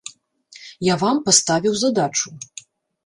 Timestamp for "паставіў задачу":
1.27-2.27